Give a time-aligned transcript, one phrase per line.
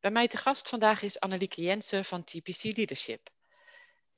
[0.00, 3.30] Bij mij te gast vandaag is Annelieke Jensen van TPC Leadership.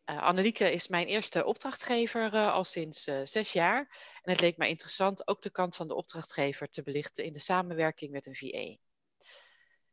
[0.07, 3.79] Uh, Annelieke is mijn eerste opdrachtgever uh, al sinds uh, zes jaar.
[4.23, 7.39] En het leek mij interessant ook de kant van de opdrachtgever te belichten in de
[7.39, 8.77] samenwerking met een VA.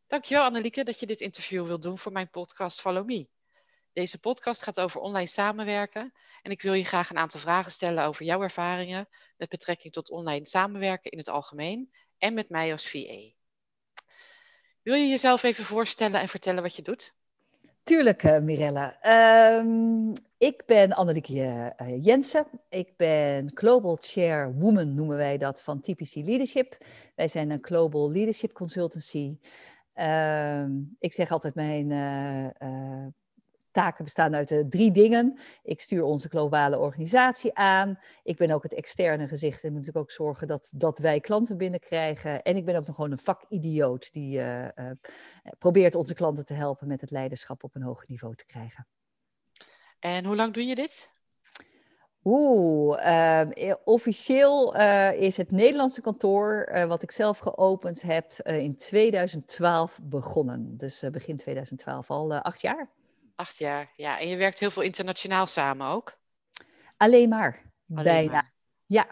[0.07, 3.27] Dankjewel Annelieke dat je dit interview wilt doen voor mijn podcast Follow Me.
[3.93, 8.03] Deze podcast gaat over online samenwerken en ik wil je graag een aantal vragen stellen
[8.03, 12.89] over jouw ervaringen met betrekking tot online samenwerken in het algemeen en met mij als
[12.89, 13.36] VA.
[14.87, 17.13] Wil je jezelf even voorstellen en vertellen wat je doet?
[17.83, 18.97] Tuurlijk, uh, Mirella.
[19.57, 22.45] Um, ik ben Annelieke uh, Jensen.
[22.69, 26.77] Ik ben Global Chair Woman, noemen wij dat, van TPC Leadership.
[27.15, 29.37] Wij zijn een Global Leadership Consultancy.
[29.95, 33.07] Um, ik zeg altijd mijn uh,
[33.77, 35.37] taken bestaan uit uh, drie dingen.
[35.63, 37.99] Ik stuur onze globale organisatie aan.
[38.23, 41.57] Ik ben ook het externe gezicht en moet natuurlijk ook zorgen dat, dat wij klanten
[41.57, 42.41] binnenkrijgen.
[42.41, 44.91] En ik ben ook nog gewoon een vakidioot die uh, uh,
[45.57, 48.87] probeert onze klanten te helpen met het leiderschap op een hoger niveau te krijgen.
[49.99, 51.11] En hoe lang doe je dit?
[52.23, 53.45] Oeh,
[53.83, 54.75] officieel
[55.13, 60.77] is het Nederlandse kantoor, wat ik zelf geopend heb, in 2012 begonnen.
[60.77, 62.89] Dus begin 2012, al acht jaar.
[63.37, 64.19] Acht jaar, ja.
[64.19, 66.17] En je werkt heel veel internationaal samen ook?
[66.97, 68.31] Alleen maar, Alleen bijna.
[68.31, 68.53] Maar.
[68.85, 69.07] Ja,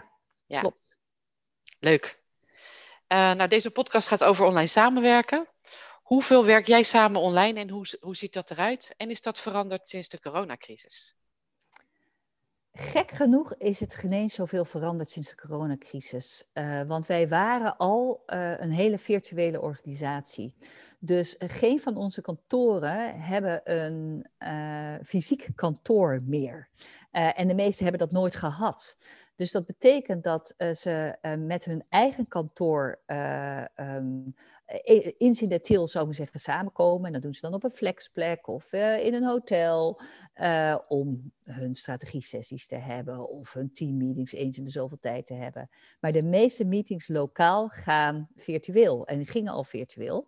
[0.46, 0.98] ja, klopt.
[1.80, 2.24] Leuk.
[3.08, 5.48] Uh, nou, deze podcast gaat over online samenwerken.
[6.02, 8.94] Hoeveel werk jij samen online en hoe, hoe ziet dat eruit?
[8.98, 11.16] En is dat veranderd sinds de coronacrisis?
[12.78, 16.50] Gek genoeg is het geen zoveel veranderd sinds de coronacrisis.
[16.54, 20.54] Uh, want wij waren al uh, een hele virtuele organisatie.
[21.00, 24.26] Dus uh, geen van onze kantoren hebben een
[25.04, 26.70] fysiek kantoor meer.
[27.12, 28.98] en de meeste hebben dat nooit gehad.
[29.36, 33.00] Dus dat betekent dat ze met hun eigen kantoor
[33.76, 34.36] um,
[35.18, 37.06] in de til, zou ik zeggen, samenkomen.
[37.06, 40.02] En dat doen ze dan op een flexplek of in een hotel.
[40.88, 45.70] Om hun strategie-sessies te hebben of hun teammeetings eens in de zoveel tijd te hebben.
[46.00, 50.28] Maar de meeste meetings lokaal gaan virtueel en gingen al virtueel.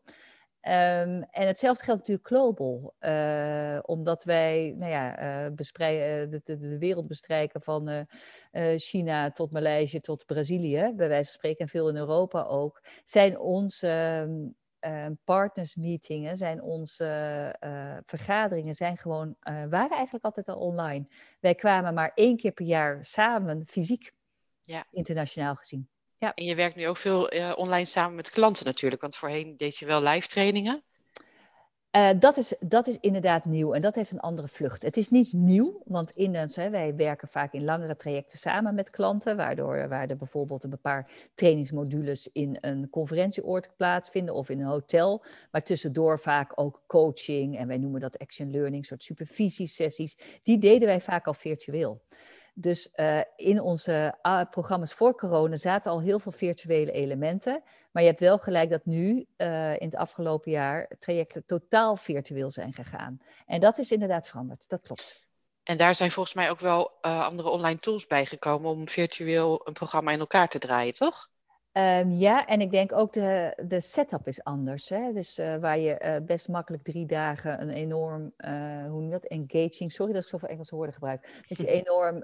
[0.62, 6.78] Um, en hetzelfde geldt natuurlijk global, uh, omdat wij nou ja, uh, de, de, de,
[6.78, 8.08] wereld bestrijken van
[8.76, 13.40] China tot Maleisië tot Brazilië, bij wijze van spreken, en veel in Europa ook, zijn
[13.40, 14.56] onze um,
[14.92, 17.56] uh, partnersmeetingen, zijn onze
[18.06, 21.08] vergaderingen, zijn gewoon, waren eigenlijk altijd al online.
[21.40, 24.12] Wij kwamen maar één keer per jaar samen, fysiek,
[24.62, 24.86] ja.
[24.92, 25.90] internationaal gezien.
[26.20, 26.34] Ja.
[26.34, 27.24] En je werkt nu ook veel
[27.56, 30.84] online samen met klanten natuurlijk, want voorheen deed je wel live trainingen.
[31.92, 34.82] Uh, dat, is, dat is inderdaad nieuw en dat heeft een andere vlucht.
[34.84, 38.90] Het is niet nieuw, want in hè, wij werken vaak in langere trajecten samen met
[38.90, 44.66] klanten, waardoor waar er bijvoorbeeld een paar trainingsmodules in een conferentieoord plaatsvinden of in een
[44.66, 50.18] hotel, maar tussendoor vaak ook coaching en wij noemen dat action learning, soort supervisiesessies.
[50.44, 52.02] Die deden wij vaak al virtueel.
[52.60, 57.64] Dus uh, in onze uh, programma's voor corona zaten al heel veel virtuele elementen.
[57.92, 62.52] Maar je hebt wel gelijk dat nu uh, in het afgelopen jaar trajecten totaal virtueel
[62.52, 63.18] zijn gegaan.
[63.46, 65.26] En dat is inderdaad veranderd, dat klopt.
[65.64, 70.12] En daar zijn volgens mij ook wel andere online tools bijgekomen om virtueel een programma
[70.12, 71.30] in elkaar te draaien, toch?
[71.78, 74.90] Um, ja, en ik denk ook de, de setup is anders.
[74.90, 75.14] Hè?
[75.14, 78.52] Dus uh, waar je uh, best makkelijk drie dagen een enorm, uh,
[78.82, 82.24] hoe noem je dat, engaging, sorry dat ik zoveel Engelse woorden gebruik, dat je enorm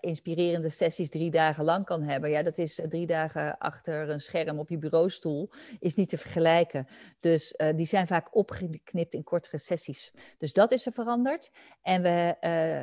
[0.00, 2.30] inspirerende sessies drie dagen lang kan hebben.
[2.30, 6.86] Ja, dat is drie dagen achter een scherm op je bureaustoel, is niet te vergelijken.
[7.20, 10.12] Dus die zijn vaak opgeknipt in kortere sessies.
[10.38, 11.50] Dus dat is er veranderd.
[11.82, 12.36] En we,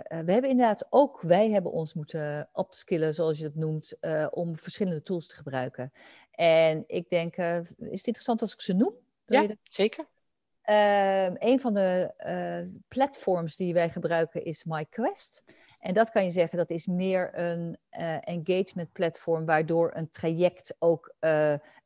[0.07, 3.97] we hebben inderdaad ook, wij hebben ons moeten upskillen, zoals je het noemt,
[4.31, 5.80] om verschillende tools te gebruiken.
[6.31, 8.93] En ik denk, uh, is het interessant als ik ze noem?
[9.25, 10.05] ja, zeker.
[10.65, 15.43] Uh, een van de uh, platforms die wij gebruiken is MyQuest.
[15.79, 20.75] En dat kan je zeggen, dat is meer een uh, engagement platform, waardoor een traject
[20.79, 21.15] ook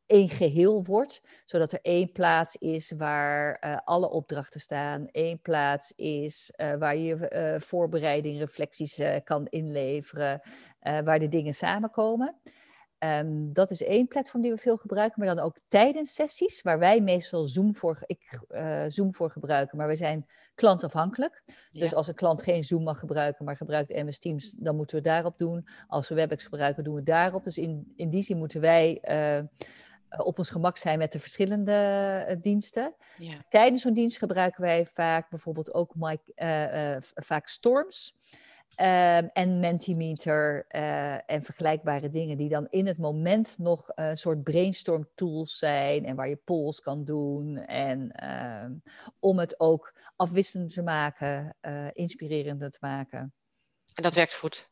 [0.06, 1.22] één geheel wordt.
[1.46, 5.08] Zodat er één plaats is waar alle opdrachten staan.
[5.12, 10.42] één plaats is waar je voorbereiding, reflecties kan inleveren.
[10.80, 12.36] waar de dingen samenkomen.
[13.06, 16.80] Ehm, dat is één platform die we veel gebruiken, maar dan ook tijdens sessies, waar
[16.80, 20.25] wij meestal Zoom voor, ik, uh, Zoom voor gebruiken, maar we zijn
[20.56, 21.44] klantafhankelijk.
[21.72, 25.04] Dus als een klant geen Zoom mag gebruiken, maar gebruikt MS Teams, dan moeten we
[25.04, 25.68] daarop doen.
[25.88, 27.44] Als we WebEx gebruiken, doen we daarop.
[27.44, 29.44] Dus in, in die zin moeten wij uh,
[30.25, 32.94] op ons gemak zijn met de verschillende uh, diensten.
[33.18, 33.46] Ja.
[33.50, 36.19] Tijdens zo'n dienst gebruiken wij vaak bijvoorbeeld ook my,
[37.13, 38.18] vaak Storms.
[38.80, 44.44] Um, en Mentimeter uh, en vergelijkbare dingen die dan in het moment nog een soort
[44.44, 50.74] brainstorm tools zijn en waar je polls kan doen en uh, om het ook afwisselend
[50.74, 53.33] te maken, uh, inspirerender te maken.
[53.94, 54.69] En dat werkt goed?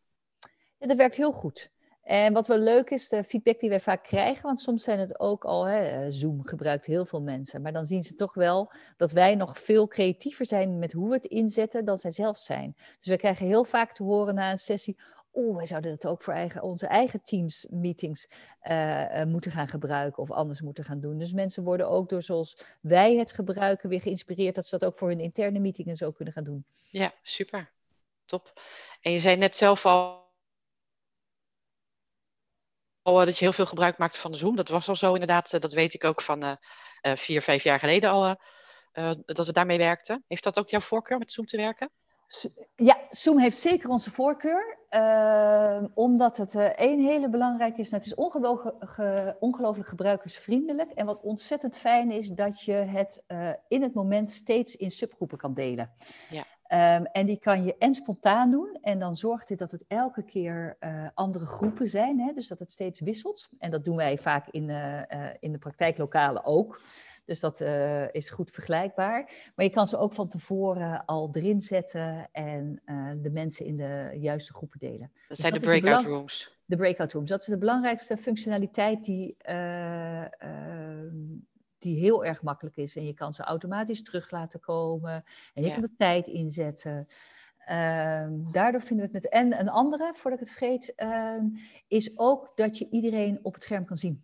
[0.78, 1.73] Ja, dat werkt heel goed.
[2.04, 5.20] En wat wel leuk is, de feedback die wij vaak krijgen, want soms zijn het
[5.20, 8.72] ook al, hè, eh, Zoom gebruikt heel veel mensen, maar dan zien ze toch wel
[8.98, 12.76] dat wij nog veel creatiever zijn met hoe we het inzetten dan zij zelf zijn.
[13.00, 14.98] Dus we krijgen heel vaak te horen na een sessie,
[15.34, 18.28] oeh, wij zouden dat ook voor eigen, onze eigen teams meetings
[18.64, 21.18] uh, uh, moeten gaan gebruiken of anders moeten gaan doen.
[21.18, 24.98] Dus mensen worden ook door zoals wij het gebruiken weer geïnspireerd dat ze dat ook
[24.98, 26.66] voor hun interne meeting en zo kunnen gaan doen.
[26.90, 27.72] Ja, super.
[28.26, 28.62] Top.
[29.02, 30.23] En je zei net zelf al Eh,
[33.04, 34.56] dat je heel veel gebruik maakte van de Zoom.
[34.56, 35.54] Dat was al zo inderdaad.
[35.54, 36.56] Eh, dat weet ik ook van uh,
[37.16, 38.36] vier, vijf jaar geleden al.
[39.26, 40.24] dat we daarmee werkten.
[40.28, 41.90] Heeft dat ook jouw voorkeur met Zoom te werken?
[42.76, 44.78] Ja, Zoom heeft zeker onze voorkeur.
[44.90, 47.90] Uh, omdat het uh, één hele belangrijke is.
[47.90, 48.76] Nou, het is ongelooflijk,
[49.40, 50.92] ongelooflijk gebruikersvriendelijk.
[50.92, 55.38] En wat ontzettend fijn is, dat je het uh, in het moment steeds in subgroepen
[55.38, 55.94] kan delen.
[56.30, 56.44] Ja.
[56.74, 58.78] Um, en die kan je en spontaan doen.
[58.82, 62.20] En dan zorgt dit dat het elke keer uh, andere groepen zijn.
[62.20, 62.34] Hè?
[62.34, 63.50] Dus dat het steeds wisselt.
[63.60, 66.82] En dat doen wij vaak in, uh, uh, in de praktijklokalen ook.
[67.26, 67.62] Dus dat
[68.12, 69.52] is goed vergelijkbaar.
[69.56, 72.82] Maar je kan ze ook van tevoren al erin zetten en
[73.22, 75.12] de mensen in de juiste groepen delen.
[75.14, 76.60] Dat dus zijn dat de breakout rooms.
[76.66, 77.30] De breakout rooms.
[77.30, 81.16] Dat is de belangrijkste functionaliteit die ehm,
[81.84, 82.96] die heel erg makkelijk is.
[82.96, 85.24] En je kan ze automatisch terug laten komen.
[85.54, 85.74] En je ja.
[85.74, 87.08] kan de tijd inzetten.
[87.70, 89.30] Um, daardoor vinden we het met.
[89.30, 91.58] En een andere, voordat ik het vergeet, um,
[91.88, 94.24] is ook dat je iedereen op het scherm kan zien.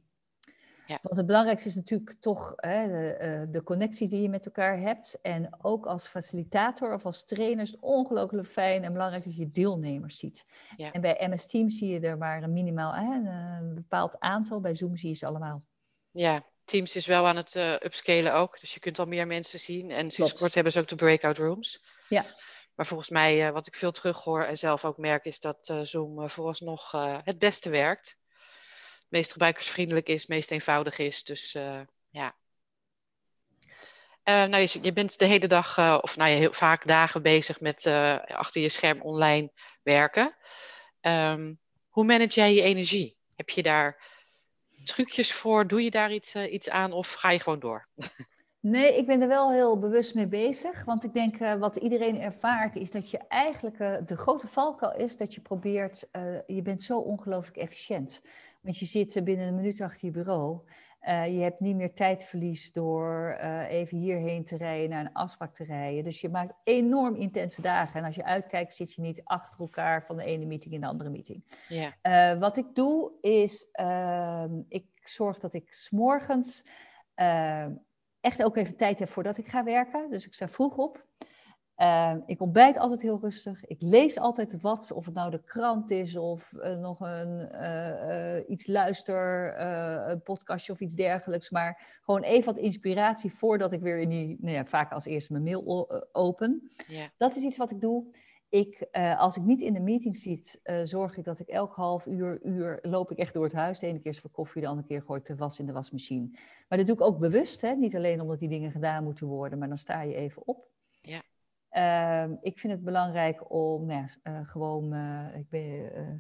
[0.90, 1.00] Ja.
[1.02, 4.80] Want het belangrijkste is natuurlijk toch hè, de, uh, de, connectie die je met elkaar
[4.80, 5.20] hebt.
[5.22, 9.52] En ook als facilitator of als trainer is het ongelooflijk fijn en belangrijk dat je
[9.52, 10.46] deelnemers ziet.
[10.76, 10.92] Ja.
[10.92, 13.14] En bij MS Teams zie je er maar een minimaal hè,
[13.60, 14.60] een bepaald aantal.
[14.60, 15.64] Bij Zoom zie je ze allemaal.
[16.12, 18.60] Ja, Teams is wel aan het uh, upscalen ook.
[18.60, 19.92] Dus je kunt al meer mensen zien.
[19.92, 21.84] En sinds kort hebben ze ook de breakout rooms.
[22.10, 22.26] Ja.
[22.76, 25.80] Maar volgens mij, uh, wat ik veel terughoor en zelf ook merk, is dat uh,
[25.82, 26.92] Zoom vooralsnog
[27.24, 28.18] het beste werkt.
[28.96, 31.24] Het meest gebruikersvriendelijk is, het meest eenvoudig is.
[31.24, 31.52] Dus
[32.10, 32.36] ja.
[34.24, 37.86] nou, je, je, bent de hele dag, of nou ja, heel vaak dagen bezig met
[38.26, 39.52] achter je scherm online
[39.84, 40.36] werken.
[41.02, 43.18] Um, hoe manage jij je energie?
[43.36, 44.19] Heb je daar
[44.94, 45.68] trucjes voor?
[45.68, 47.88] Doe je daar iets, uh, iets aan of ga je gewoon door?
[48.62, 50.86] Nee, ik ben er wel heel bewust mee bezig.
[50.86, 54.96] Want ik denk uh, wat iedereen ervaart is dat je eigenlijk uh, de grote valkuil
[54.96, 56.10] is dat je probeert,
[56.48, 58.22] je bent zo ongelooflijk efficiënt.
[58.62, 60.62] Want je zit binnen een minuut achter je bureau.
[61.08, 65.54] Uh, je hebt niet meer tijdverlies door uh, even hierheen te rijden, naar een afspraak
[65.54, 66.04] te rijden.
[66.04, 68.00] Dus je maakt enorm intense dagen.
[68.00, 70.88] En als je uitkijkt, zit je niet achter elkaar van de ene meeting in de
[70.88, 71.44] andere meeting.
[71.68, 72.34] Yeah.
[72.34, 76.66] Uh, wat ik doe, is ehm, ik zorg dat ik s'morgens
[77.16, 77.74] ehm,
[78.22, 80.10] echt ook even tijd heb voordat ik ga werken.
[80.10, 81.08] Dus ik sta vroeg op.
[81.82, 83.66] Uh, ik ontbijt altijd heel rustig.
[83.66, 88.50] Ik lees altijd wat, of het nou de krant is of uh, nog een, uh,
[88.50, 89.60] iets luister,
[90.10, 91.50] een podcastje of iets dergelijks.
[91.50, 95.32] Maar gewoon even wat inspiratie voordat ik weer in die, nou ja, vaak als eerste
[95.32, 96.72] mijn mail open.
[96.88, 97.08] Yeah.
[97.18, 98.06] Dat is iets wat ik doe.
[98.50, 102.40] Ik, als ik niet in de meeting zit, zorg ik dat ik elk half uur,
[102.44, 103.80] uur loop ik echt door het huis.
[103.80, 105.74] De ene keer is voor koffie, de andere keer gooi ik de was in de
[105.74, 106.30] wasmachine.
[106.68, 107.76] Maar dat doe ik ook bewust, hè?
[107.76, 110.68] niet alleen omdat die dingen gedaan moeten worden, maar dan sta je even op.
[111.02, 111.22] Ja.
[111.72, 114.94] Uh, ik vind het belangrijk om nou ja, uh, gewoon.
[114.94, 115.62] Uh, ik, ben,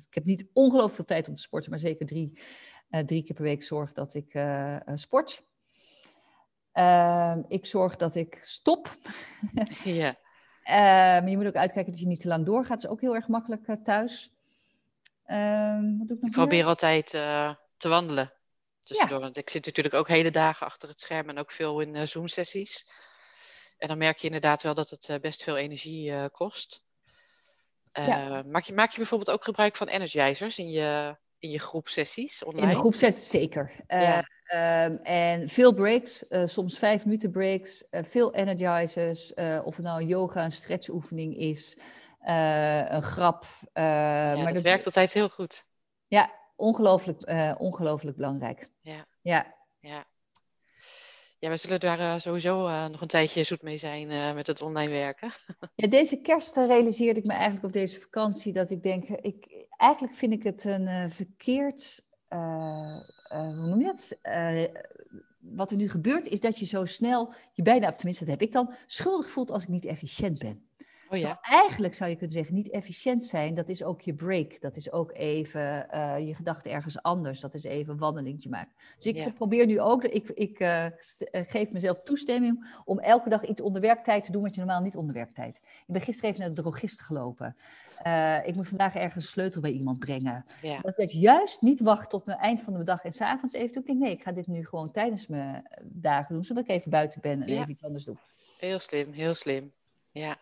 [0.08, 2.42] ik heb niet ongelooflijk veel tijd om te sporten, maar zeker drie,
[2.90, 4.44] drie keer per week zorg dat ik
[4.94, 5.44] sport.
[6.72, 8.98] Ehm, ik zorg dat ik stop.
[9.84, 10.16] ja.
[10.64, 12.82] Ehm, je moet ook uitkijken dat je niet te lang doorgaat.
[12.82, 14.34] Dat is ook heel erg makkelijk thuis.
[15.26, 17.10] wat doe ik, ik probeer altijd
[17.78, 18.34] te wandelen.
[18.80, 19.18] Tussendoor.
[19.18, 19.24] Ja.
[19.24, 22.88] Want ik zit natuurlijk ook hele dagen achter het scherm en ook veel in Zoom-sessies.
[23.80, 26.84] En dan merk je inderdaad wel dat het eh, best veel energie uh, kost.
[28.00, 32.44] Uh, maak, je, maak je bijvoorbeeld ook gebruik van energizers in je, in je groepsessies
[32.44, 32.68] online?
[32.68, 33.72] In de groepsessies zeker.
[33.88, 34.28] Ja.
[34.86, 39.34] Um, en veel breaks, soms vijf minuten breaks, veel energizers.
[39.64, 41.78] of het nou een yoga, een stretchoefening is,
[42.20, 43.46] een grap.
[43.74, 45.66] ja, maar dat, dat werkt altijd heel goed.
[46.08, 48.70] Ja, ongelooflijk, ongelooflijk belangrijk.
[48.82, 49.06] Ja.
[49.22, 49.56] Ja.
[49.80, 50.06] ja.
[51.40, 54.62] Ja, we zullen daar uh, sowieso uh, nog een tijdje zoet mee zijn met het
[54.62, 55.32] online werken.
[55.76, 60.14] Ja, deze kerst realiseerde ik me eigenlijk op deze vakantie dat ik denk, ik, eigenlijk
[60.14, 62.02] vind ik het een verkeerd,
[63.30, 64.18] hoe noem je dat?
[65.40, 68.48] wat er nu gebeurt is dat je zo snel je bijna, of tenminste dat heb
[68.48, 70.69] ik dan, schuldig voelt als ik niet efficiënt ben.
[71.10, 71.40] Oh ja.
[71.42, 74.62] eigenlijk zou je kunnen zeggen, niet efficiënt zijn, dat is ook je break.
[74.62, 77.40] Dat is ook even uh, je gedachten ergens anders.
[77.40, 78.72] Dat is even een wandelingetje maken.
[78.98, 80.86] Dus ik probeer nu ook, ik, ik uh,
[81.32, 84.96] geef mezelf toestemming om elke dag iets onder werktijd te doen wat je normaal niet
[84.96, 85.58] onder werktijd.
[85.58, 87.56] Ik ben gisteren even naar de drogist gelopen.
[88.06, 90.46] Uh, ik moet vandaag ergens een sleutel bij iemand brengen.
[90.62, 90.80] Ja.
[90.82, 93.82] Dat ik juist niet wacht tot mijn eind van de dag en s'avonds even doe.
[93.82, 96.92] Ik denk, nee, ik ga dit nu gewoon tijdens mijn dagen doen, zodat ik even
[96.92, 98.16] buiten ben en even iets anders doe.
[98.60, 99.72] Heel slim, heel slim.
[100.12, 100.38] Ja.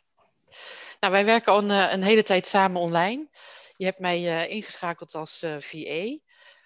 [1.00, 3.28] Nou, wij werken al een, eh, een, hele tijd samen online.
[3.76, 6.18] Je hebt mij uh, ingeschakeld als uh, VA.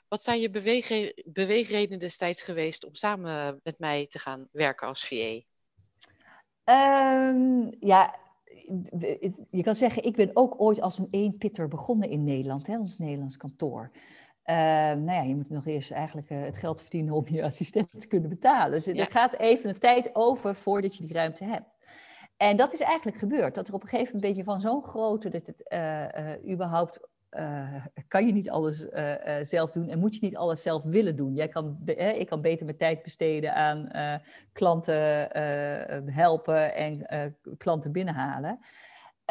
[0.07, 5.07] Wat zijn je beweegre beweegredenen destijds geweest om samen met mij te gaan werken als
[5.07, 5.15] VA?
[5.15, 5.43] Um,
[6.63, 8.15] ehm, ja,
[9.49, 12.97] je kan zeggen, ik ben ook ooit als een eenpitter begonnen in Nederland, hè, ons
[12.97, 13.91] Nederlands kantoor.
[14.45, 18.01] Uh, nou ja, je moet nog eerst eigenlijk uh, het geld verdienen om je assistent
[18.01, 18.71] te kunnen betalen.
[18.71, 18.93] Dus ja.
[18.93, 21.70] er gaat even een tijd over voordat je die ruimte hebt.
[22.41, 23.55] En dat is eigenlijk gebeurd.
[23.55, 27.09] Dat er op een gegeven moment een beetje van zo'n grootte dat het uh, überhaupt
[28.07, 28.85] kan je niet alles
[29.41, 31.33] zelf doen en moet je niet alles zelf willen doen.
[31.33, 33.89] Jij kan, ik kan beter mijn tijd besteden aan
[34.53, 35.29] klanten
[36.13, 37.05] helpen en
[37.57, 38.59] klanten binnenhalen.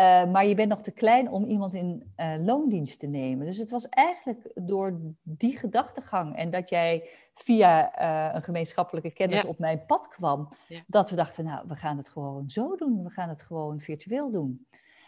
[0.00, 3.47] Uh, maar je bent nog te klein om iemand in uh, loondienst te nemen.
[3.47, 9.45] Dus het was eigenlijk door die gedachtegang en dat jij via uh, een gemeenschappelijke kennis
[9.45, 10.80] op mijn pad kwam, ja.
[10.87, 13.02] dat we dachten, nou, we gaan het gewoon zo doen.
[13.02, 14.66] We gaan het gewoon virtueel doen.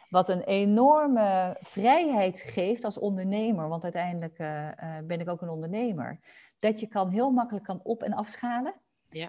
[0.09, 4.37] Wat een enorme vrijheid geeft als ondernemer, want uiteindelijk
[5.07, 6.21] ben ik ook een ondernemer.
[6.59, 8.75] Dat je kan heel makkelijk kan op- en afschalen.
[9.09, 9.29] Ja.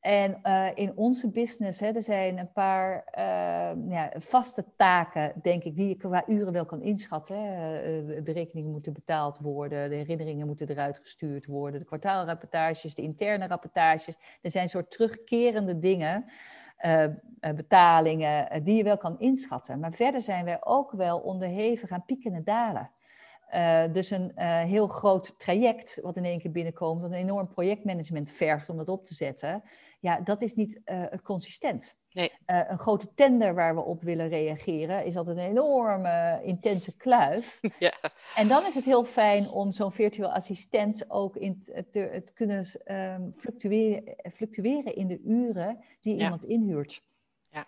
[0.00, 5.64] En uh, in onze business, hè, er zijn een paar uh, ja, vaste taken, denk
[5.64, 7.36] ik, die je qua uren wel kan inschatten.
[7.36, 8.00] Hè.
[8.00, 13.02] Uh, de rekeningen moeten betaald worden, de herinneringen moeten eruit gestuurd worden, de kwartaalrapportages, de
[13.02, 14.16] interne rapportages.
[14.42, 16.24] Er zijn soort terugkerende dingen,
[17.40, 19.78] betalingen, die je wel kan inschatten.
[19.78, 22.90] Maar verder zijn wij ook wel onderhevig aan pieken en dalen.
[23.54, 27.48] Uh, dus een uh, heel groot traject wat in één keer binnenkomt, wat een enorm
[27.48, 29.62] projectmanagement vergt om dat op te zetten,
[30.00, 31.96] ja, dat is niet uh, consistent.
[32.10, 32.32] Nee.
[32.46, 37.60] een grote tender waar we op willen reageren is altijd een enorme intense kluif.
[37.78, 37.92] Ja.
[38.34, 42.66] En dan is het heel fijn om zo'n virtueel assistent ook in te, te kunnen
[42.84, 46.24] um, fluctueren, fluctueren in de uren die ja.
[46.24, 47.02] iemand inhuurt.
[47.50, 47.66] Ja.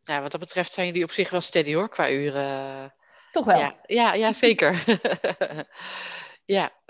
[0.00, 2.94] ja, wat dat betreft zijn jullie op zich wel steady hoor, qua uren.
[3.32, 3.58] Toch wel?
[3.58, 4.84] Ja, ja, ja zeker.
[6.56, 6.80] ja.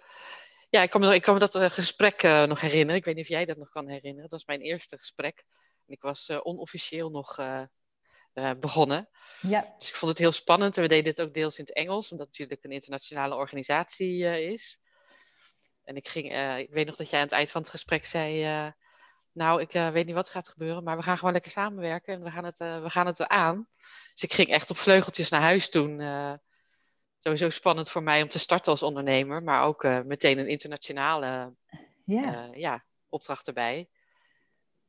[0.70, 2.96] Ja, ik kan me, ik kan me dat uh, gesprek uh, nog herinneren.
[2.96, 4.22] Ik weet niet of jij dat nog kan herinneren.
[4.22, 5.44] Dat was mijn eerste gesprek.
[5.86, 7.36] En ik was uh, onofficieel nog
[8.60, 9.08] begonnen.
[9.40, 9.74] Ja.
[9.78, 10.76] Dus ik vond het heel spannend.
[10.76, 14.24] En we deden dit ook deels in het Engels, omdat het natuurlijk een internationale organisatie
[14.52, 14.78] is.
[15.84, 18.44] En ik, ging, ik weet nog dat jij aan het eind van het gesprek zei...
[19.32, 22.14] nou, ik weet niet wat gaat gebeuren, maar we gaan gewoon lekker samenwerken.
[22.14, 23.66] En we gaan het, we gaan het aan.
[24.12, 26.00] Dus ik ging echt op vleugeltjes naar huis toen.
[26.00, 26.32] Uh,
[27.18, 31.54] sowieso spannend voor mij om te starten als ondernemer, maar ook uh, meteen een internationale
[32.04, 32.48] ja.
[32.48, 33.88] Uh, ja, opdracht erbij.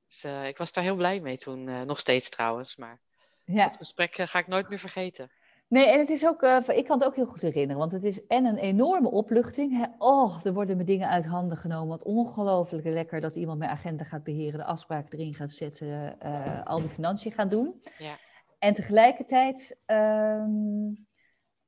[0.07, 2.75] Dus ik was daar heel blij mee toen, nog steeds trouwens.
[2.75, 2.99] Maar
[3.45, 3.65] ja.
[3.65, 5.31] dat gesprek ga ik nooit meer vergeten.
[5.73, 8.27] Nee, en het is ook, ik kan het ook heel goed herinneren, want het is
[8.27, 9.77] en een enorme opluchting.
[9.77, 9.85] Hè?
[9.97, 11.87] Oh, er worden me dingen uit handen genomen.
[11.87, 16.17] Wat ongelooflijk lekker dat iemand mijn agenda gaat beheren, de afspraken erin gaat zetten,
[16.63, 17.81] al die financiën gaat doen.
[17.97, 18.17] Ja.
[18.59, 21.07] En tegelijkertijd um,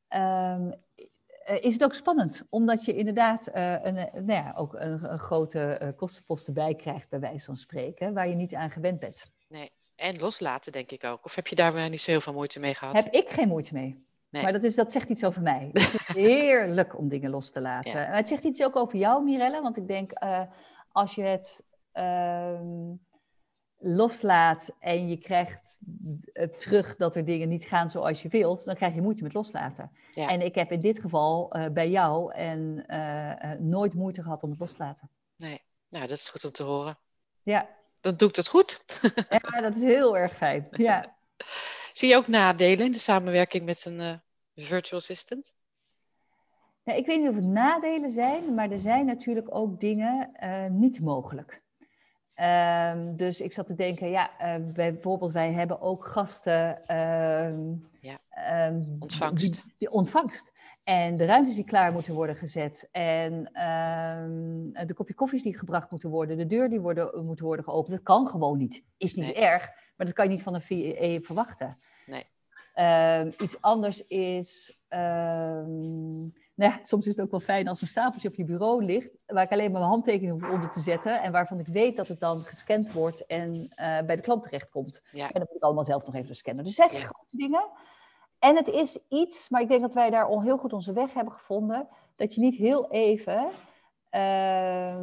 [0.10, 0.74] um,
[1.62, 5.94] is het ook spannend, omdat je inderdaad uh, een, nou ja, ook een, een grote
[5.96, 9.34] kostenpost erbij krijgt, bij wijze van spreken, waar je niet aan gewend bent.
[10.06, 11.26] En loslaten denk ik ook.
[11.26, 12.94] Of heb je daar niet zo heel veel moeite mee gehad?
[12.94, 14.06] Heb ik geen moeite mee.
[14.30, 14.44] Nee.
[14.44, 15.70] Maar dat, is, dat zegt iets over mij.
[15.74, 18.00] Het is heerlijk om dingen los te laten.
[18.00, 18.06] Ja.
[18.06, 20.42] Het zegt iets ook over jou, Mirella, want ik denk uh,
[20.92, 21.66] als je het
[23.78, 25.80] loslaat en je krijgt
[26.56, 29.92] terug dat er dingen niet gaan zoals je wilt, dan krijg je moeite met loslaten.
[30.10, 30.30] Ja.
[30.30, 34.50] En ik heb in dit geval uh, bij jou en uh, nooit moeite gehad om
[34.50, 35.10] het los te laten.
[35.38, 36.98] Nee, nou dat is goed om te horen.
[37.44, 37.70] Ja.
[38.06, 38.84] Dan doe ik dat goed.
[39.30, 40.68] ja, dat is heel erg fijn.
[40.72, 41.16] Ja.
[41.94, 44.22] Zie je ook nadelen in de samenwerking met een
[44.56, 45.54] virtual assistant?
[46.84, 50.32] Nou, ik weet niet of het nadelen zijn, maar er zijn natuurlijk ook dingen
[50.72, 51.64] niet mogelijk.
[52.36, 56.96] Um, dus ik zat te denken, ja, uh, bijvoorbeeld wij hebben ook gasten.
[56.96, 58.20] Um, ja.
[58.68, 59.54] Um, ontvangst.
[59.54, 60.52] Die, die ontvangst.
[60.86, 62.90] En de ruimtes die klaar moeten worden gezet.
[62.92, 66.38] En ehm, de kopje koffies die gebracht moeten worden.
[66.38, 67.96] De deur die worden, moet worden geopend.
[67.96, 68.84] Dat kan gewoon niet.
[68.98, 69.70] Is niet erg.
[69.96, 71.78] Maar dat kan je niet van een VE verwachten.
[72.06, 72.24] Nee.
[72.74, 74.80] Ehm, iets anders is.
[74.90, 78.84] Um, nou ja, soms is het ook wel fijn als een stapeltje op je bureau
[78.84, 79.10] ligt.
[79.26, 81.22] Waar ik alleen maar mijn handtekening hoef onder te zetten.
[81.22, 83.68] En waarvan ik weet dat het dan gescand wordt en uh,
[84.02, 85.02] bij de klant terechtkomt.
[85.12, 85.26] Ja.
[85.26, 86.64] En dan moet ik allemaal zelf nog even scannen.
[86.64, 87.70] Dus zeg je grote dingen.
[88.46, 91.14] En het is iets, maar ik denk dat wij daar al heel goed onze weg
[91.14, 91.88] hebben gevonden.
[92.16, 93.52] Dat je niet heel even
[94.12, 94.98] uh,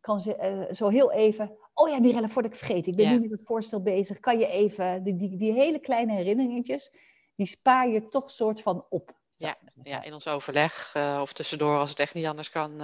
[0.00, 1.56] kan uh, zo heel even.
[1.74, 4.20] Oh ja, Mirelle, voordat ik vergeet, ik ben nu met het voorstel bezig.
[4.20, 6.92] Kan je even, die, die, die hele kleine herinneringetjes,
[7.36, 9.20] die spaar je toch soort van op.
[9.36, 12.80] Ja, ja, in ons overleg eh, of tussendoor als het echt niet anders kan.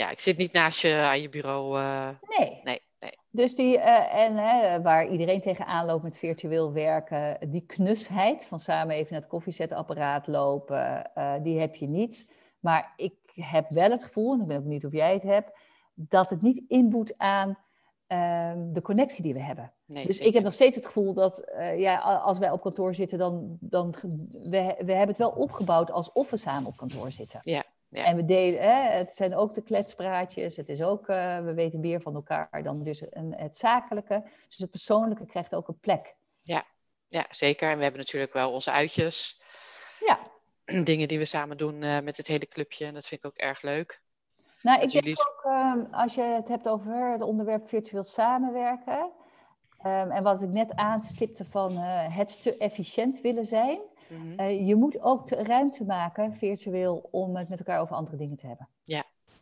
[0.00, 1.78] Ja, ik zit niet naast je aan je bureau.
[1.78, 2.60] eh, Nee.
[2.64, 3.18] nee, nee.
[3.30, 8.60] Dus die, eh, en hè, waar iedereen tegenaan loopt met virtueel werken, die knusheid van
[8.60, 12.30] samen even naar het koffiezetapparaat lopen, eh, die heb je niet.
[12.60, 15.58] Maar ik heb wel het gevoel, en ik ben ook benieuwd of jij het hebt,
[15.94, 17.58] dat het niet inboet aan
[18.06, 19.72] ehm, de connectie die we hebben.
[19.86, 22.94] nee Dus zeker ik heb nog steeds het gevoel dat ja, als wij op kantoor
[22.94, 23.94] zitten, dan, dan
[24.30, 27.38] we, we hebben het wel opgebouwd alsof we samen op kantoor zitten.
[27.42, 28.04] Ja, ja.
[28.04, 31.80] En we deden, hè, het zijn ook de kletspraatjes, het is ook, eh, we weten
[31.80, 34.22] meer van elkaar dan dus een, het zakelijke.
[34.48, 36.14] Dus het persoonlijke krijgt ook een plek.
[37.12, 37.70] Ja, zeker.
[37.70, 39.42] En we hebben natuurlijk wel onze uitjes.
[40.06, 40.18] Ja,
[40.84, 42.84] Dingen die we samen doen eh, met het hele clubje.
[42.86, 44.00] En dat vind ik ook erg leuk.
[44.62, 48.02] nou ik Dat denk jullie- ook, ehm, als je het hebt over het onderwerp virtueel
[48.02, 49.10] samenwerken.
[49.82, 53.78] Ehm, en wat ik net aanstipte van eh, het te efficiënt willen zijn.
[54.08, 54.38] Mhm.
[54.38, 58.46] Eh, je moet ook ruimte maken, virtueel, om het met elkaar over andere dingen te
[58.46, 58.68] hebben.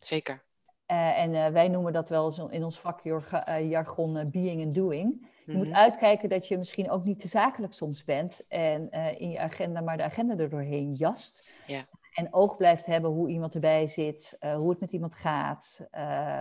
[0.01, 0.43] Zeker.
[0.87, 5.27] Eh, en wij noemen dat wel zo in ons vakjargon being and doing.
[5.47, 5.77] Je moet Mhm.
[5.77, 9.97] uitkijken dat je misschien ook niet te zakelijk soms bent en in je agenda maar
[9.97, 11.49] de agenda er doorheen jast.
[11.67, 11.85] Ja.
[12.15, 15.87] En oog blijft hebben hoe iemand erbij zit, hoe het met iemand gaat.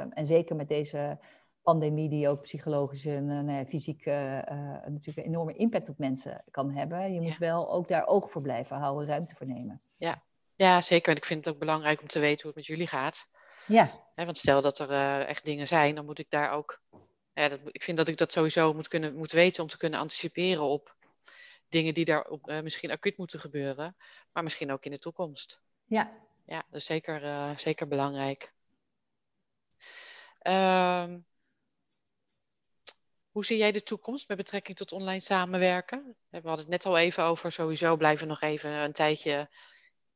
[0.09, 1.17] En zeker met deze
[1.71, 5.89] pandemie die ook psychologisch en eh, nou ja, fysiek eh, eh, natuurlijk een enorme impact
[5.89, 7.13] op mensen kan hebben.
[7.13, 7.37] Je moet Ja.
[7.37, 9.81] wel ook daar oog voor blijven houden, ruimte voor nemen.
[10.55, 11.09] Ja, zeker.
[11.11, 13.27] En ik vind het ook belangrijk om te weten hoe het met jullie gaat.
[13.67, 16.81] Ja, want stel dat er echt dingen zijn, dan moet ik daar ook.
[17.33, 19.99] Ja, dat, ik vind dat ik dat sowieso moet, kunnen, moet weten om te kunnen
[19.99, 20.95] anticiperen op
[21.69, 23.95] dingen die daar op, misschien acuut moeten gebeuren,
[24.31, 25.61] maar misschien ook in de toekomst.
[25.85, 26.11] ja.
[26.45, 27.21] Ja, dat is zeker,
[27.59, 28.53] zeker belangrijk.
[30.39, 31.19] Ehm,
[33.37, 36.15] hoe zie jij de toekomst met betrekking tot online samenwerken?
[36.29, 39.49] We hadden het net al even over, sowieso blijven we nog even een tijdje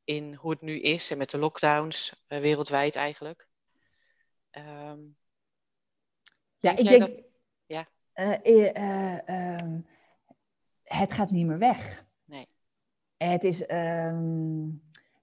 [0.04, 3.48] in hoe het nu is en met de lockdowns eh, wereldwijd eigenlijk.
[4.50, 4.98] Ehm,
[6.58, 7.00] Ja, ik denk.
[7.00, 7.22] dat-
[7.66, 7.88] ja.
[8.12, 9.80] Eh, eh, ehm,
[10.82, 12.04] het gaat niet meer weg.
[12.24, 12.48] Nee.
[13.16, 13.66] Het is.
[13.66, 14.68] ehm,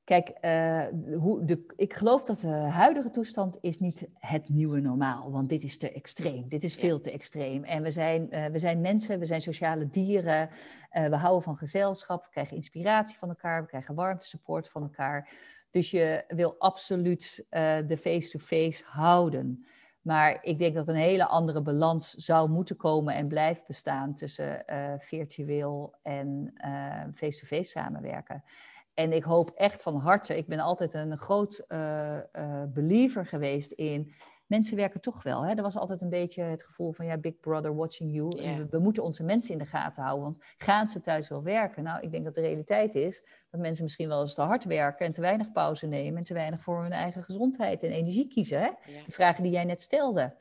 [0.09, 0.85] kijk, eh,
[1.17, 5.31] hoe de, ik geloof dat de huidige toestand is niet het nieuwe normaal.
[5.31, 6.47] Want dit is te extreem.
[6.47, 6.79] Dit is Ja.
[6.79, 7.63] veel te extreem.
[7.63, 10.49] En we zijn, eh, we zijn mensen, we zijn sociale dieren.
[10.89, 12.23] eh, we houden van gezelschap.
[12.23, 13.61] We krijgen inspiratie van elkaar.
[13.61, 15.29] We krijgen warmtesupport van elkaar.
[15.69, 17.45] Dus je wil absoluut
[17.87, 19.65] de face-to-face houden.
[20.01, 24.63] Maar ik denk dat een hele andere balans zou moeten komen en blijft bestaan tussen
[24.97, 26.53] virtueel en
[27.13, 28.43] face-to-face samenwerken.
[28.99, 33.71] En ik hoop echt van harte, ik ben altijd een groot eh, eh, believer geweest
[33.71, 34.13] in.
[34.45, 35.45] Mensen werken toch wel.
[35.45, 35.55] Hè?
[35.55, 38.41] Er was altijd een beetje het gevoel van ja, Big Brother watching you.
[38.43, 40.23] En we, we moeten onze mensen in de gaten houden.
[40.23, 41.83] Want gaan ze thuis wel werken?
[41.83, 45.05] Nou, ik denk dat de realiteit is dat mensen misschien wel eens te hard werken
[45.05, 48.59] en te weinig pauze nemen en te weinig voor hun eigen gezondheid en energie kiezen.
[48.59, 48.69] Hè?
[49.05, 50.35] De vragen die jij net stelde.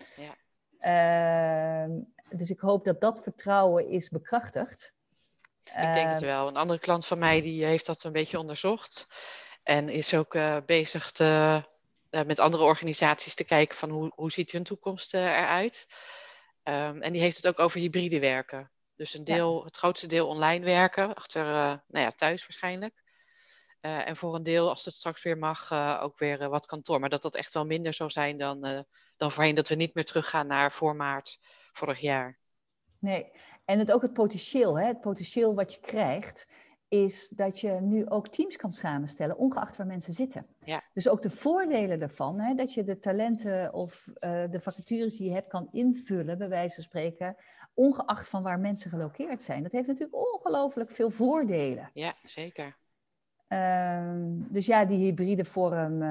[0.79, 1.91] Ehm,
[2.31, 4.97] dus ik hoop dat dat vertrouwen is bekrachtigd.
[5.77, 6.49] Ik denk het Ehm, wel.
[6.49, 9.07] Een andere klant van mij die heeft dat een beetje onderzocht
[9.63, 11.63] en is ook eh, bezig te,
[12.11, 15.87] eh, met andere organisaties te kijken van hoe, hoe ziet hun toekomst eh, eruit.
[16.63, 18.73] Ehm, en die heeft het ook over hybride werken.
[18.97, 19.35] Dus een Ja.
[19.35, 21.45] deel, het grootste deel online werken, achter,
[21.87, 23.03] nou ja, thuis waarschijnlijk.
[23.81, 27.01] En voor een deel, als het straks weer mag, ook weer wat kantoor.
[27.01, 29.55] Maar dat dat echt wel minder zal zijn dan, dan voorheen.
[29.55, 31.39] Dat we niet meer teruggaan naar voor maart
[31.73, 32.39] vorig jaar.
[32.99, 33.33] Nee,
[33.69, 34.87] en het, ook het potentieel, hè?
[34.87, 36.49] het potentieel wat je krijgt,
[36.89, 40.47] is dat je nu ook teams kan samenstellen, ongeacht waar mensen zitten.
[40.65, 40.83] Ja.
[40.93, 42.55] Dus ook de voordelen daarvan, hè?
[42.55, 46.75] dat je de talenten of eh, de vacatures die je hebt kan invullen, bij wijze
[46.75, 47.37] van spreken,
[47.75, 49.63] ongeacht van waar mensen gelokeerd zijn.
[49.63, 51.91] Dat heeft natuurlijk ongelooflijk veel voordelen.
[51.93, 52.77] Ja, zeker.
[53.49, 56.09] Ehm, dus ja, die hybride vorm, eh,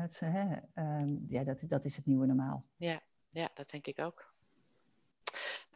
[0.00, 2.64] het, hè, ehm, ja, dat, dat is het nieuwe normaal.
[3.30, 4.33] Ja, dat denk ik ook.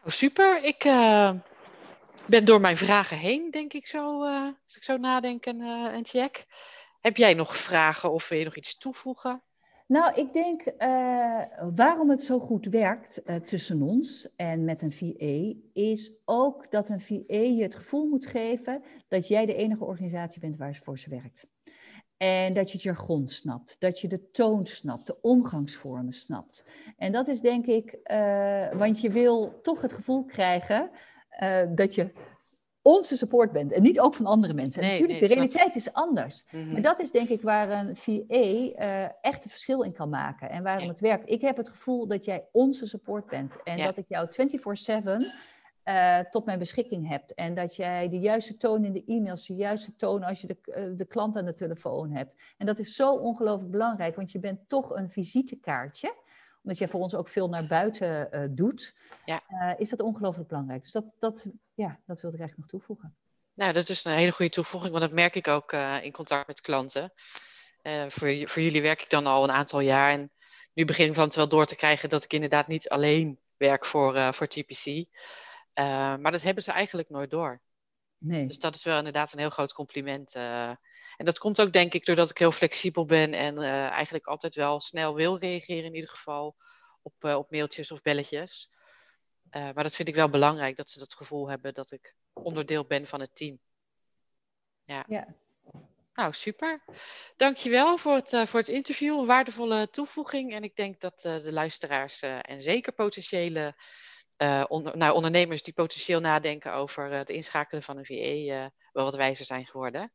[0.02, 0.62] Nou, super.
[0.62, 1.30] Ik eh,
[2.26, 5.84] ben door mijn vragen heen, denk ik zo, eh, als ik zo nadenk en, eh,
[5.84, 6.46] en check.
[7.00, 9.42] Heb jij nog vragen of wil je nog iets toevoegen?
[9.86, 10.62] Nou, ik denk
[11.74, 17.00] waarom het zo goed werkt tussen ons en met een VA, is ook dat een
[17.00, 20.98] VA je het gevoel moet geven dat jij de enige organisatie bent waar ze voor
[20.98, 21.46] ze werkt.
[22.18, 26.64] En dat je het jargon snapt, dat je de toon snapt, de omgangsvormen snapt.
[26.96, 30.90] En dat is denk ik, uh, want je wil toch het gevoel krijgen
[31.74, 32.12] dat je
[32.82, 34.82] onze support bent en niet ook van andere mensen.
[34.82, 36.44] Nee, natuurlijk, de realiteit is anders.
[36.50, 40.08] Mm Maar dat is denk ik waar een VA uh, echt het verschil in kan
[40.08, 41.30] maken en waarom het werkt.
[41.30, 45.26] Ik heb het gevoel dat jij onze support bent en dat ik jou 24/7
[45.88, 47.34] uh, tot mijn beschikking hebt.
[47.34, 50.56] En dat jij de juiste toon in de e-mails, de juiste toon als je de,
[50.64, 52.34] uh, de klant aan de telefoon hebt.
[52.56, 56.26] En dat is zo ongelooflijk belangrijk, want je bent toch een visitekaartje
[56.62, 59.42] omdat jij voor ons ook veel naar buiten uh, doet, ja.
[59.76, 60.82] is dat ongelooflijk belangrijk.
[60.82, 63.16] Dus dat, dat, ja, dat wilde ik eigenlijk nog toevoegen.
[63.54, 65.72] Nou, dat is een hele goede toevoeging, want dat merk ik ook
[66.02, 67.12] in contact met klanten.
[68.08, 70.30] voor, voor jullie werk ik dan al een aantal jaar en
[70.74, 74.34] nu begin ik dan wel door te krijgen dat ik inderdaad niet alleen werk voor,
[74.34, 75.06] voor TPC.
[76.20, 77.60] Maar dat hebben ze eigenlijk nooit door.
[78.18, 78.46] Nee.
[78.46, 80.34] Dus dat is wel inderdaad een heel groot compliment.
[80.34, 84.54] En dat komt ook denk ik doordat ik heel flexibel ben en uh, eigenlijk altijd
[84.54, 86.56] wel snel wil reageren in ieder geval
[87.02, 88.70] op, op mailtjes of belletjes.
[89.50, 93.06] Maar dat vind ik wel belangrijk, dat ze dat gevoel hebben dat ik onderdeel ben
[93.06, 93.58] van het team.
[94.84, 95.04] Ja.
[95.08, 95.34] ja.
[96.14, 96.84] Nou, super.
[97.36, 99.18] Dankjewel voor het, voor het interview.
[99.18, 100.54] Een waardevolle toevoeging.
[100.54, 103.74] En ik denk dat de luisteraars en zeker potentiële
[104.68, 109.44] onder, nou, ondernemers die potentieel nadenken over het inschakelen van een VE wel wat wijzer
[109.44, 110.12] zijn geworden.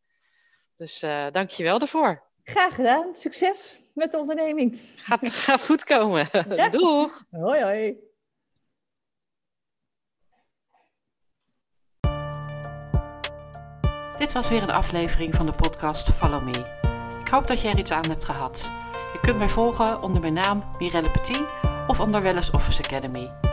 [0.75, 2.23] Dus uh, dank je wel daarvoor.
[2.43, 3.15] Graag gedaan.
[3.15, 4.79] Succes met de onderneming.
[4.95, 6.29] Gaat, gaat goed komen.
[6.55, 6.69] Ja.
[6.69, 7.23] Doeg.
[7.29, 7.97] Hoi hoi.
[14.17, 16.81] Dit was weer een aflevering van de podcast Follow Me.
[17.19, 18.71] Ik hoop dat jij er iets aan hebt gehad.
[19.13, 21.45] Je kunt mij volgen onder mijn naam Mirelle Petit
[21.87, 23.52] of onder Wellness Office Academy.